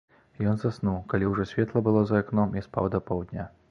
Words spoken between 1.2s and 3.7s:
ўжо светла было за акном, і спаў да паўдня.